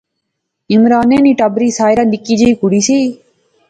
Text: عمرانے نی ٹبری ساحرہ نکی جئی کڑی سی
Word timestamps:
عمرانے 0.73 1.17
نی 1.23 1.31
ٹبری 1.39 1.69
ساحرہ 1.77 2.03
نکی 2.11 2.35
جئی 2.39 2.49
کڑی 2.59 2.81
سی 2.87 2.99